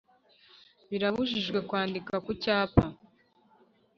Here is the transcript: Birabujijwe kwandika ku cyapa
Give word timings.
Birabujijwe 0.89 1.59
kwandika 1.67 2.13
ku 2.25 2.31
cyapa 2.43 2.83